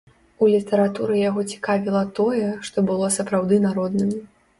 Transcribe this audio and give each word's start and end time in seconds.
У 0.43 0.47
літаратуры 0.51 1.19
яго 1.29 1.43
цікавіла 1.51 2.01
тое, 2.19 2.47
што 2.69 2.77
было 2.89 3.11
сапраўды 3.17 3.61
народным. 3.67 4.11